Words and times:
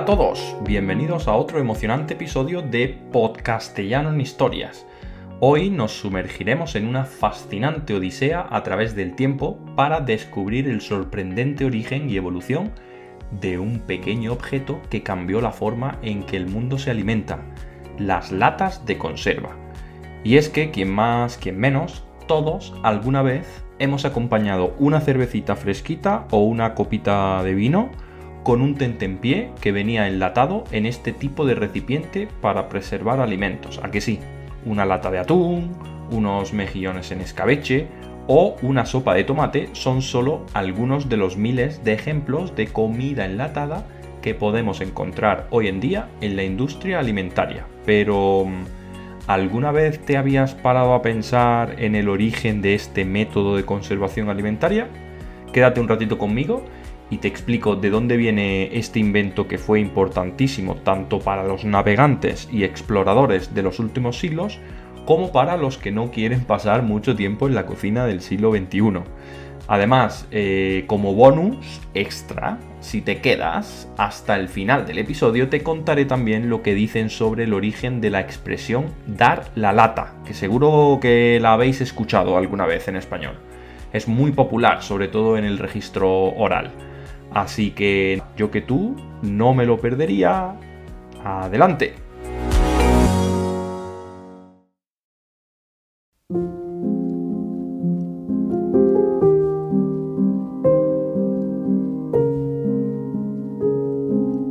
a 0.00 0.04
todos, 0.06 0.56
bienvenidos 0.62 1.28
a 1.28 1.34
otro 1.34 1.58
emocionante 1.58 2.14
episodio 2.14 2.62
de 2.62 2.88
Podcastellano 3.12 4.08
en 4.08 4.22
Historias. 4.22 4.86
Hoy 5.40 5.68
nos 5.68 5.92
sumergiremos 5.92 6.74
en 6.74 6.86
una 6.86 7.04
fascinante 7.04 7.92
odisea 7.92 8.46
a 8.48 8.62
través 8.62 8.96
del 8.96 9.14
tiempo 9.14 9.58
para 9.76 10.00
descubrir 10.00 10.70
el 10.70 10.80
sorprendente 10.80 11.66
origen 11.66 12.08
y 12.08 12.16
evolución 12.16 12.72
de 13.42 13.58
un 13.58 13.80
pequeño 13.80 14.32
objeto 14.32 14.80
que 14.88 15.02
cambió 15.02 15.42
la 15.42 15.52
forma 15.52 15.98
en 16.00 16.22
que 16.22 16.38
el 16.38 16.46
mundo 16.46 16.78
se 16.78 16.90
alimenta, 16.90 17.40
las 17.98 18.32
latas 18.32 18.86
de 18.86 18.96
conserva. 18.96 19.50
Y 20.24 20.38
es 20.38 20.48
que, 20.48 20.70
quien 20.70 20.94
más, 20.94 21.36
quien 21.36 21.58
menos, 21.58 22.06
todos 22.26 22.72
alguna 22.82 23.20
vez 23.20 23.62
hemos 23.78 24.06
acompañado 24.06 24.74
una 24.78 25.02
cervecita 25.02 25.56
fresquita 25.56 26.26
o 26.30 26.38
una 26.38 26.74
copita 26.74 27.42
de 27.42 27.52
vino 27.52 27.90
con 28.42 28.62
un 28.62 28.74
tentempié 28.74 29.50
que 29.60 29.72
venía 29.72 30.08
enlatado 30.08 30.64
en 30.72 30.86
este 30.86 31.12
tipo 31.12 31.44
de 31.44 31.54
recipiente 31.54 32.28
para 32.40 32.68
preservar 32.68 33.20
alimentos. 33.20 33.80
¿A 33.82 33.90
que 33.90 34.00
sí? 34.00 34.20
Una 34.64 34.86
lata 34.86 35.10
de 35.10 35.18
atún, 35.18 35.72
unos 36.10 36.52
mejillones 36.52 37.10
en 37.12 37.20
escabeche 37.20 37.86
o 38.26 38.56
una 38.62 38.86
sopa 38.86 39.14
de 39.14 39.24
tomate 39.24 39.68
son 39.72 40.02
solo 40.02 40.46
algunos 40.54 41.08
de 41.08 41.16
los 41.16 41.36
miles 41.36 41.84
de 41.84 41.92
ejemplos 41.92 42.54
de 42.54 42.68
comida 42.68 43.24
enlatada 43.24 43.86
que 44.22 44.34
podemos 44.34 44.80
encontrar 44.80 45.46
hoy 45.50 45.68
en 45.68 45.80
día 45.80 46.08
en 46.20 46.36
la 46.36 46.44
industria 46.44 46.98
alimentaria. 46.98 47.66
Pero, 47.86 48.46
¿alguna 49.26 49.72
vez 49.72 49.98
te 50.04 50.16
habías 50.16 50.54
parado 50.54 50.94
a 50.94 51.02
pensar 51.02 51.76
en 51.78 51.94
el 51.94 52.08
origen 52.08 52.60
de 52.60 52.74
este 52.74 53.04
método 53.04 53.56
de 53.56 53.64
conservación 53.64 54.28
alimentaria? 54.28 54.88
Quédate 55.52 55.80
un 55.80 55.88
ratito 55.88 56.18
conmigo 56.18 56.64
y 57.10 57.18
te 57.18 57.28
explico 57.28 57.76
de 57.76 57.90
dónde 57.90 58.16
viene 58.16 58.76
este 58.78 59.00
invento 59.00 59.48
que 59.48 59.58
fue 59.58 59.80
importantísimo 59.80 60.76
tanto 60.76 61.18
para 61.18 61.42
los 61.44 61.64
navegantes 61.64 62.48
y 62.52 62.64
exploradores 62.64 63.52
de 63.54 63.62
los 63.62 63.80
últimos 63.80 64.18
siglos 64.18 64.58
como 65.04 65.32
para 65.32 65.56
los 65.56 65.76
que 65.76 65.90
no 65.90 66.12
quieren 66.12 66.44
pasar 66.44 66.82
mucho 66.82 67.16
tiempo 67.16 67.48
en 67.48 67.54
la 67.54 67.66
cocina 67.66 68.06
del 68.06 68.20
siglo 68.20 68.52
XXI. 68.52 69.02
Además, 69.66 70.26
eh, 70.30 70.84
como 70.86 71.14
bonus 71.14 71.80
extra, 71.94 72.58
si 72.80 73.00
te 73.02 73.20
quedas 73.20 73.88
hasta 73.96 74.36
el 74.36 74.48
final 74.48 74.86
del 74.86 74.98
episodio, 74.98 75.48
te 75.48 75.62
contaré 75.62 76.04
también 76.06 76.50
lo 76.50 76.62
que 76.62 76.74
dicen 76.74 77.08
sobre 77.08 77.44
el 77.44 77.54
origen 77.54 78.00
de 78.00 78.10
la 78.10 78.20
expresión 78.20 78.86
dar 79.06 79.50
la 79.54 79.72
lata, 79.72 80.14
que 80.24 80.34
seguro 80.34 80.98
que 81.00 81.38
la 81.40 81.52
habéis 81.52 81.80
escuchado 81.80 82.36
alguna 82.36 82.66
vez 82.66 82.88
en 82.88 82.96
español. 82.96 83.34
Es 83.92 84.08
muy 84.08 84.32
popular, 84.32 84.82
sobre 84.82 85.08
todo 85.08 85.36
en 85.36 85.44
el 85.44 85.58
registro 85.58 86.08
oral. 86.34 86.72
Así 87.32 87.70
que 87.70 88.22
yo 88.36 88.50
que 88.50 88.60
tú 88.60 88.96
no 89.22 89.54
me 89.54 89.66
lo 89.66 89.78
perdería. 89.78 90.56
Adelante. 91.24 91.94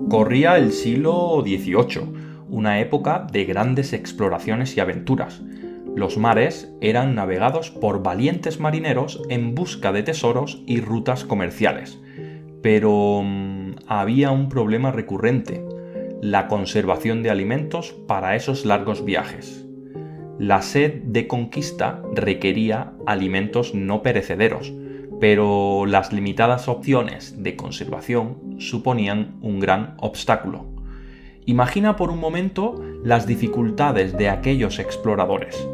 Corría 0.09 0.57
el 0.57 0.71
siglo 0.71 1.41
XVIII, 1.41 2.45
una 2.49 2.79
época 2.79 3.27
de 3.31 3.45
grandes 3.45 3.93
exploraciones 3.93 4.75
y 4.77 4.79
aventuras. 4.79 5.41
Los 5.95 6.17
mares 6.17 6.71
eran 6.81 7.15
navegados 7.15 7.71
por 7.71 8.03
valientes 8.03 8.59
marineros 8.59 9.21
en 9.29 9.55
busca 9.55 9.91
de 9.91 10.03
tesoros 10.03 10.61
y 10.65 10.81
rutas 10.81 11.25
comerciales 11.25 11.99
pero 12.61 13.21
mm, 13.23 13.75
había 13.87 14.31
un 14.31 14.49
problema 14.49 14.91
recurrente, 14.91 15.63
la 16.21 16.47
conservación 16.47 17.23
de 17.23 17.29
alimentos 17.29 17.95
para 18.07 18.35
esos 18.35 18.65
largos 18.65 19.05
viajes. 19.05 19.65
La 20.37 20.61
sed 20.61 21.01
de 21.03 21.27
conquista 21.27 22.01
requería 22.13 22.93
alimentos 23.05 23.73
no 23.73 24.01
perecederos, 24.01 24.73
pero 25.19 25.85
las 25.85 26.13
limitadas 26.13 26.67
opciones 26.67 27.43
de 27.43 27.55
conservación 27.55 28.37
suponían 28.57 29.35
un 29.41 29.59
gran 29.59 29.95
obstáculo. 29.97 30.65
Imagina 31.45 31.95
por 31.95 32.09
un 32.09 32.19
momento 32.19 32.81
las 33.03 33.27
dificultades 33.27 34.17
de 34.17 34.29
aquellos 34.29 34.79
exploradores. 34.79 35.67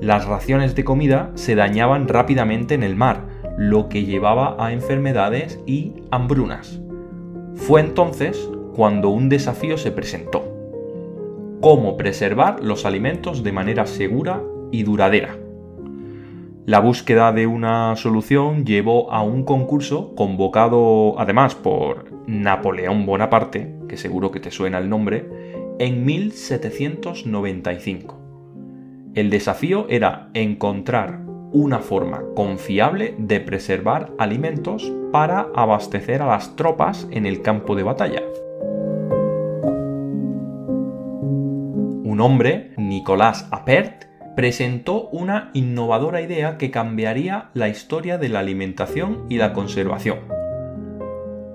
Las 0.00 0.26
raciones 0.26 0.74
de 0.74 0.84
comida 0.84 1.30
se 1.34 1.54
dañaban 1.54 2.08
rápidamente 2.08 2.74
en 2.74 2.82
el 2.82 2.96
mar, 2.96 3.28
lo 3.56 3.88
que 3.88 4.04
llevaba 4.04 4.56
a 4.58 4.72
enfermedades 4.72 5.60
y 5.66 5.94
hambrunas. 6.10 6.80
Fue 7.54 7.80
entonces 7.80 8.48
cuando 8.74 9.10
un 9.10 9.28
desafío 9.28 9.76
se 9.76 9.92
presentó. 9.92 10.44
Cómo 11.60 11.96
preservar 11.96 12.62
los 12.62 12.86
alimentos 12.86 13.42
de 13.42 13.52
manera 13.52 13.86
segura 13.86 14.42
y 14.70 14.82
duradera. 14.82 15.36
La 16.64 16.80
búsqueda 16.80 17.32
de 17.32 17.46
una 17.46 17.96
solución 17.96 18.64
llevó 18.64 19.12
a 19.12 19.22
un 19.22 19.44
concurso 19.44 20.14
convocado 20.14 21.18
además 21.18 21.56
por 21.56 22.06
Napoleón 22.26 23.04
Bonaparte, 23.04 23.74
que 23.88 23.96
seguro 23.96 24.30
que 24.30 24.40
te 24.40 24.52
suena 24.52 24.78
el 24.78 24.88
nombre, 24.88 25.28
en 25.78 26.04
1795. 26.04 28.18
El 29.14 29.28
desafío 29.28 29.86
era 29.88 30.30
encontrar 30.34 31.21
una 31.52 31.78
forma 31.80 32.22
confiable 32.34 33.14
de 33.18 33.40
preservar 33.40 34.12
alimentos 34.18 34.90
para 35.12 35.48
abastecer 35.54 36.22
a 36.22 36.26
las 36.26 36.56
tropas 36.56 37.06
en 37.10 37.26
el 37.26 37.42
campo 37.42 37.76
de 37.76 37.82
batalla. 37.82 38.22
Un 42.04 42.20
hombre, 42.20 42.72
Nicolas 42.76 43.48
Appert, 43.50 44.04
presentó 44.34 45.08
una 45.10 45.50
innovadora 45.52 46.22
idea 46.22 46.56
que 46.56 46.70
cambiaría 46.70 47.50
la 47.54 47.68
historia 47.68 48.18
de 48.18 48.28
la 48.28 48.40
alimentación 48.40 49.26
y 49.28 49.36
la 49.36 49.52
conservación. 49.52 50.18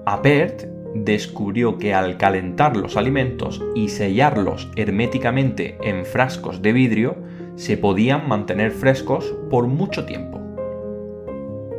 Appert 0.05 0.63
descubrió 0.93 1.77
que 1.77 1.93
al 1.93 2.17
calentar 2.17 2.77
los 2.77 2.97
alimentos 2.97 3.61
y 3.75 3.89
sellarlos 3.89 4.69
herméticamente 4.75 5.77
en 5.83 6.05
frascos 6.05 6.61
de 6.61 6.73
vidrio, 6.73 7.17
se 7.57 7.75
podían 7.75 8.29
mantener 8.29 8.71
frescos 8.71 9.35
por 9.49 9.65
mucho 9.65 10.05
tiempo. 10.05 10.39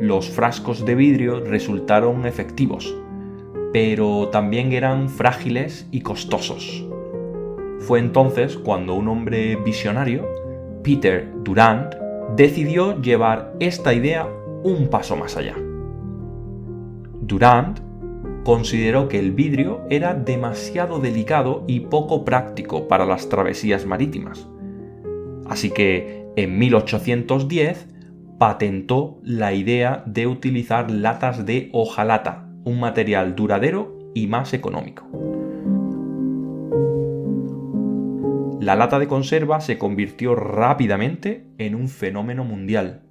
Los 0.00 0.28
frascos 0.28 0.84
de 0.84 0.96
vidrio 0.96 1.40
resultaron 1.40 2.26
efectivos, 2.26 2.94
pero 3.72 4.28
también 4.28 4.72
eran 4.72 5.08
frágiles 5.08 5.86
y 5.92 6.00
costosos. 6.00 6.84
Fue 7.78 8.00
entonces 8.00 8.56
cuando 8.56 8.94
un 8.94 9.06
hombre 9.06 9.54
visionario, 9.54 10.26
Peter 10.82 11.32
Durand, 11.44 11.94
decidió 12.34 13.00
llevar 13.00 13.54
esta 13.60 13.94
idea 13.94 14.28
un 14.64 14.88
paso 14.88 15.16
más 15.16 15.36
allá. 15.36 15.54
Durand 17.20 17.78
consideró 18.42 19.08
que 19.08 19.20
el 19.20 19.30
vidrio 19.30 19.82
era 19.90 20.14
demasiado 20.14 20.98
delicado 20.98 21.62
y 21.68 21.80
poco 21.80 22.24
práctico 22.24 22.88
para 22.88 23.06
las 23.06 23.28
travesías 23.28 23.86
marítimas 23.86 24.48
Así 25.48 25.70
que 25.70 26.26
en 26.36 26.58
1810 26.58 27.88
patentó 28.38 29.18
la 29.22 29.52
idea 29.52 30.02
de 30.06 30.26
utilizar 30.26 30.90
latas 30.90 31.44
de 31.44 31.70
hojalata, 31.72 32.48
un 32.64 32.80
material 32.80 33.34
duradero 33.34 33.98
y 34.14 34.26
más 34.26 34.54
económico. 34.54 35.06
La 38.60 38.76
lata 38.76 38.98
de 38.98 39.08
conserva 39.08 39.60
se 39.60 39.78
convirtió 39.78 40.34
rápidamente 40.34 41.46
en 41.58 41.74
un 41.74 41.88
fenómeno 41.88 42.44
mundial. 42.44 43.02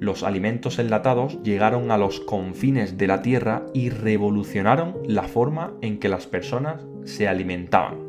Los 0.00 0.22
alimentos 0.22 0.78
enlatados 0.78 1.42
llegaron 1.42 1.90
a 1.90 1.98
los 1.98 2.20
confines 2.20 2.96
de 2.96 3.06
la 3.06 3.22
Tierra 3.22 3.66
y 3.74 3.90
revolucionaron 3.90 4.94
la 5.06 5.24
forma 5.24 5.74
en 5.82 5.98
que 5.98 6.08
las 6.08 6.26
personas 6.26 6.86
se 7.04 7.28
alimentaban. 7.28 8.05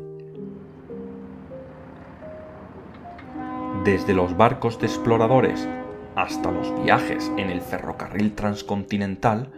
Desde 3.88 4.12
los 4.12 4.36
barcos 4.36 4.78
de 4.78 4.86
exploradores 4.86 5.66
hasta 6.14 6.52
los 6.52 6.84
viajes 6.84 7.32
en 7.38 7.48
el 7.48 7.62
ferrocarril 7.62 8.34
transcontinental, 8.34 9.50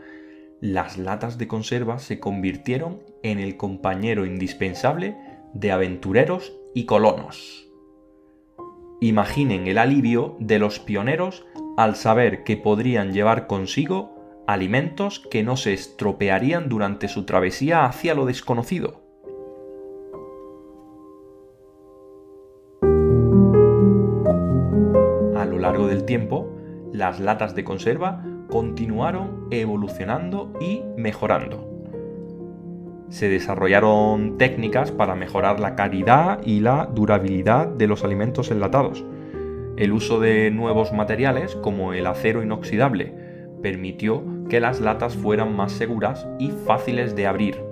las 0.60 0.98
latas 0.98 1.36
de 1.36 1.48
conserva 1.48 1.98
se 1.98 2.20
convirtieron 2.20 3.02
en 3.24 3.40
el 3.40 3.56
compañero 3.56 4.24
indispensable 4.24 5.16
de 5.52 5.72
aventureros 5.72 6.56
y 6.76 6.84
colonos. 6.84 7.68
Imaginen 9.00 9.66
el 9.66 9.78
alivio 9.78 10.36
de 10.38 10.60
los 10.60 10.78
pioneros 10.78 11.44
al 11.76 11.96
saber 11.96 12.44
que 12.44 12.56
podrían 12.56 13.12
llevar 13.12 13.48
consigo 13.48 14.44
alimentos 14.46 15.26
que 15.28 15.42
no 15.42 15.56
se 15.56 15.72
estropearían 15.72 16.68
durante 16.68 17.08
su 17.08 17.24
travesía 17.24 17.84
hacia 17.84 18.14
lo 18.14 18.26
desconocido. 18.26 18.99
Del 25.86 26.04
tiempo, 26.04 26.50
las 26.92 27.20
latas 27.20 27.54
de 27.54 27.64
conserva 27.64 28.24
continuaron 28.48 29.46
evolucionando 29.50 30.52
y 30.60 30.82
mejorando. 30.96 31.66
Se 33.08 33.28
desarrollaron 33.28 34.38
técnicas 34.38 34.92
para 34.92 35.14
mejorar 35.16 35.58
la 35.58 35.74
calidad 35.74 36.40
y 36.44 36.60
la 36.60 36.86
durabilidad 36.86 37.66
de 37.66 37.86
los 37.86 38.04
alimentos 38.04 38.50
enlatados. 38.50 39.04
El 39.76 39.92
uso 39.92 40.20
de 40.20 40.50
nuevos 40.50 40.92
materiales 40.92 41.56
como 41.56 41.92
el 41.92 42.06
acero 42.06 42.42
inoxidable 42.42 43.14
permitió 43.62 44.22
que 44.48 44.60
las 44.60 44.80
latas 44.80 45.16
fueran 45.16 45.56
más 45.56 45.72
seguras 45.72 46.26
y 46.38 46.50
fáciles 46.50 47.16
de 47.16 47.26
abrir. 47.26 47.69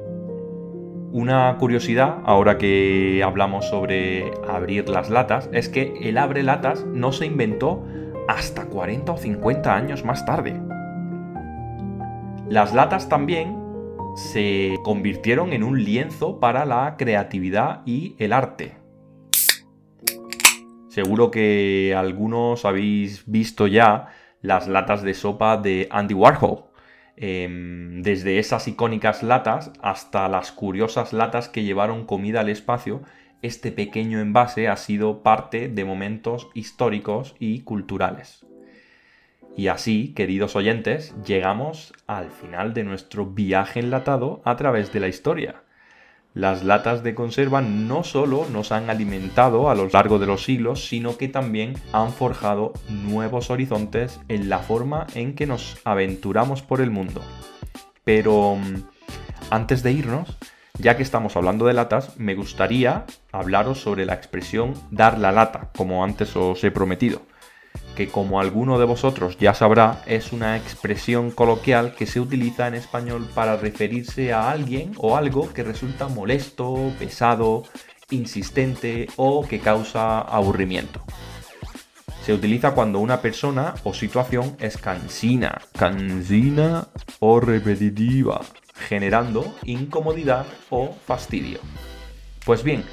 Una 1.11 1.57
curiosidad, 1.59 2.19
ahora 2.27 2.59
que 2.59 3.23
hablamos 3.25 3.65
sobre 3.71 4.31
abrir 4.47 4.91
las 4.91 5.09
latas, 5.09 5.49
es 5.53 5.71
que 5.71 5.95
el 6.03 6.19
abre 6.19 6.43
latas 6.43 6.85
no 6.85 7.13
se 7.13 7.25
inventó 7.25 7.83
hasta 8.29 8.67
40 8.67 9.13
o 9.13 9.17
50 9.17 9.75
años 9.75 10.05
más 10.05 10.27
tarde. 10.27 10.61
Las 12.51 12.75
latas 12.75 13.09
también 13.09 13.57
se 14.17 14.77
convirtieron 14.85 15.55
en 15.55 15.63
un 15.63 15.83
lienzo 15.83 16.41
para 16.41 16.67
la 16.67 16.97
creatividad 16.99 17.81
y 17.87 18.15
el 18.19 18.35
arte. 18.35 18.77
Seguro 20.89 21.31
que 21.31 21.95
algunos 21.97 22.67
habéis 22.67 23.25
visto 23.27 23.67
ya 23.67 24.09
las 24.43 24.69
latas 24.69 25.03
de 25.03 25.15
sopa 25.15 25.57
de 25.57 25.89
Andy 25.91 26.13
Warhol. 26.13 26.68
Em, 27.20 28.03
desde 28.03 28.38
esas 28.38 28.69
icónicas 28.69 29.25
latas 29.25 29.73
hasta 29.82 30.29
las 30.29 30.53
curiosas 30.53 31.12
latas 31.12 31.49
que 31.49 31.65
llevaron 31.65 32.06
comida 32.06 32.41
al 32.41 32.49
espacio, 32.49 33.03
este 33.43 33.73
pequeño 33.73 34.20
envase 34.20 34.69
ha 34.69 34.76
sido 34.76 35.25
parte 35.25 35.69
de 35.69 35.85
momentos 35.85 36.49
históricos 36.55 37.35
y 37.41 37.62
culturales. 37.62 38.47
Y 39.56 39.67
así, 39.67 40.15
queridos 40.15 40.55
oyentes, 40.55 41.12
llegamos 41.25 41.93
al 42.06 42.31
final 42.31 42.73
de 42.73 42.85
nuestro 42.85 43.26
viaje 43.26 43.81
enlatado 43.81 44.41
a 44.44 44.55
través 44.55 44.93
de 44.93 45.00
la 45.00 45.09
historia. 45.09 45.64
Las 46.38 46.62
latas 46.62 47.02
de 47.02 47.17
conserva 47.17 47.62
no 47.62 48.05
solo 48.05 48.46
nos 48.52 48.70
han 48.70 48.90
alimentado 48.90 49.70
a 49.70 49.75
lo 49.75 49.88
largo 49.88 50.20
de 50.20 50.26
los 50.26 50.44
siglos, 50.44 50.87
sino 50.87 51.17
que 51.17 51.26
también 51.26 51.75
han 51.93 52.12
forjado 52.12 52.75
nuevos 52.88 53.50
horizontes 53.50 54.20
en 54.29 54.49
la 54.49 54.61
forma 54.61 55.08
en 55.17 55.35
que 55.35 55.46
nos 55.46 55.79
aventuramos 55.82 56.62
por 56.62 56.81
el 56.81 56.93
mundo. 56.93 57.23
Pero 58.05 58.55
mm, 58.55 58.85
antes 59.50 59.82
de 59.82 59.90
irnos, 59.90 60.38
ya 60.79 60.96
que 60.96 61.02
estamos 61.02 61.37
hablando 61.37 61.67
de 61.67 61.75
latas, 61.75 62.17
me 62.20 62.37
gustaría 62.37 63.05
hablaros 63.32 63.81
sobre 63.81 64.06
la 64.06 64.14
expresión 64.14 64.75
dar 64.93 65.19
la 65.19 65.32
lata, 65.32 65.70
como 65.76 66.05
antes 66.05 66.37
os 66.37 66.62
he 66.62 66.70
prometido 66.70 67.20
que 67.99 68.06
como 68.06 68.39
alguno 68.39 68.79
de 68.79 68.85
vosotros 68.85 69.39
ya 69.39 69.55
sabrá, 69.55 70.05
es 70.06 70.33
una 70.33 70.56
expresión 70.56 71.33
coloquial 71.33 71.97
que 71.97 72.06
se 72.06 72.21
utiliza 72.21 72.69
en 72.69 72.75
español 72.75 73.29
para 73.35 73.56
referirse 73.56 74.33
a 74.33 74.53
alguien 74.53 74.93
o 74.99 75.17
algo 75.17 75.53
que 75.53 75.65
resulta 75.65 76.06
molesto, 76.06 76.93
pesado, 76.97 77.65
insistente 78.11 79.09
o 79.17 79.45
que 79.45 79.59
causa 79.59 80.21
aburrimiento. 80.21 81.03
Se 82.25 82.33
utiliza 82.33 82.71
cuando 82.71 83.00
una 83.00 83.21
persona 83.21 83.75
o 83.83 83.93
situación 83.93 84.56
es 84.61 84.79
cansina, 84.79 85.61
cansina 85.77 86.87
o 87.19 87.41
repetitiva, 87.41 88.43
generando 88.75 89.56
incomodidad 89.65 90.47
o 90.71 90.95
fastidio. 91.05 91.59
Pues 92.47 92.62
bien, 92.62 92.85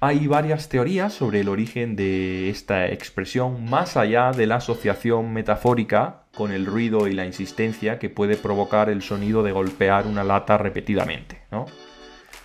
hay 0.00 0.26
varias 0.26 0.68
teorías 0.68 1.14
sobre 1.14 1.40
el 1.40 1.48
origen 1.48 1.96
de 1.96 2.50
esta 2.50 2.86
expresión 2.88 3.64
más 3.64 3.96
allá 3.96 4.30
de 4.32 4.46
la 4.46 4.56
asociación 4.56 5.32
metafórica 5.32 6.24
con 6.34 6.52
el 6.52 6.66
ruido 6.66 7.08
y 7.08 7.14
la 7.14 7.24
insistencia 7.24 7.98
que 7.98 8.10
puede 8.10 8.36
provocar 8.36 8.90
el 8.90 9.02
sonido 9.02 9.42
de 9.42 9.52
golpear 9.52 10.06
una 10.06 10.22
lata 10.22 10.58
repetidamente. 10.58 11.40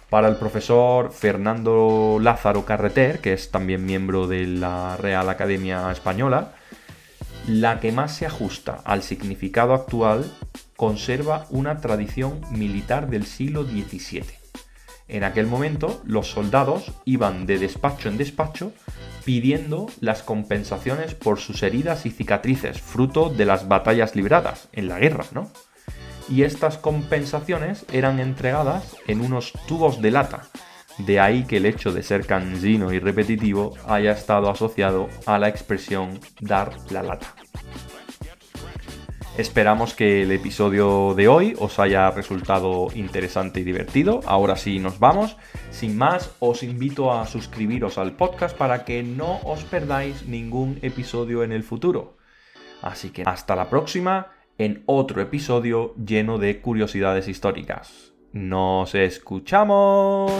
Para 0.09 0.29
el 0.29 0.37
profesor 0.37 1.11
Fernando 1.11 2.19
Lázaro 2.21 2.65
Carreter, 2.65 3.19
que 3.19 3.33
es 3.33 3.51
también 3.51 3.85
miembro 3.85 4.27
de 4.27 4.47
la 4.47 4.95
Real 4.95 5.29
Academia 5.29 5.91
Española, 5.91 6.53
la 7.47 7.79
que 7.81 7.91
más 7.91 8.15
se 8.15 8.25
ajusta 8.25 8.79
al 8.85 9.03
significado 9.03 9.73
actual 9.73 10.31
conserva 10.77 11.47
una 11.49 11.77
tradición 11.77 12.39
militar 12.51 13.09
del 13.09 13.25
siglo 13.25 13.63
XVII 13.63 14.40
en 15.07 15.23
aquel 15.23 15.47
momento, 15.47 16.01
los 16.05 16.31
soldados 16.31 16.91
iban 17.05 17.45
de 17.45 17.59
despacho 17.59 18.09
en 18.09 18.17
despacho 18.17 18.71
pidiendo 19.25 19.87
las 19.99 20.23
compensaciones 20.23 21.13
por 21.13 21.39
sus 21.39 21.63
heridas 21.63 22.05
y 22.05 22.11
cicatrices, 22.11 22.81
fruto 22.81 23.29
de 23.29 23.45
las 23.45 23.67
batallas 23.67 24.15
libradas 24.15 24.69
en 24.71 24.87
la 24.87 24.99
guerra, 24.99 25.25
¿no? 25.33 25.51
Y 26.29 26.43
estas 26.43 26.77
compensaciones 26.77 27.85
eran 27.91 28.19
entregadas 28.19 28.95
en 29.07 29.21
unos 29.21 29.53
tubos 29.67 30.01
de 30.01 30.11
lata. 30.11 30.47
De 30.97 31.19
ahí 31.19 31.43
que 31.43 31.57
el 31.57 31.65
hecho 31.65 31.91
de 31.91 32.03
ser 32.03 32.25
cansino 32.25 32.93
y 32.93 32.99
repetitivo 32.99 33.73
haya 33.87 34.11
estado 34.11 34.49
asociado 34.49 35.09
a 35.25 35.39
la 35.39 35.49
expresión 35.49 36.19
dar 36.39 36.75
la 36.89 37.03
lata. 37.03 37.35
Esperamos 39.37 39.93
que 39.93 40.23
el 40.23 40.31
episodio 40.31 41.13
de 41.15 41.29
hoy 41.29 41.55
os 41.57 41.79
haya 41.79 42.11
resultado 42.11 42.89
interesante 42.93 43.61
y 43.61 43.63
divertido. 43.63 44.19
Ahora 44.25 44.57
sí 44.57 44.77
nos 44.77 44.99
vamos. 44.99 45.37
Sin 45.71 45.97
más, 45.97 46.35
os 46.39 46.63
invito 46.63 47.13
a 47.13 47.25
suscribiros 47.25 47.97
al 47.97 48.17
podcast 48.17 48.57
para 48.57 48.83
que 48.83 49.03
no 49.03 49.39
os 49.45 49.63
perdáis 49.63 50.27
ningún 50.27 50.79
episodio 50.81 51.43
en 51.43 51.53
el 51.53 51.63
futuro. 51.63 52.17
Así 52.81 53.11
que 53.11 53.23
hasta 53.25 53.55
la 53.55 53.69
próxima 53.69 54.31
en 54.57 54.83
otro 54.85 55.21
episodio 55.21 55.95
lleno 55.95 56.37
de 56.37 56.59
curiosidades 56.59 57.29
históricas. 57.29 58.13
Nos 58.33 58.95
escuchamos. 58.95 60.31